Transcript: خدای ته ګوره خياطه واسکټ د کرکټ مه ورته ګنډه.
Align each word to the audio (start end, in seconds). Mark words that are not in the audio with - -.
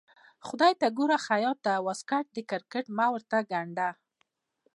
خدای 0.47 0.73
ته 0.81 0.87
ګوره 0.97 1.17
خياطه 1.27 1.73
واسکټ 1.85 2.25
د 2.33 2.37
کرکټ 2.49 2.85
مه 2.97 3.05
ورته 3.13 3.37
ګنډه. 3.51 3.89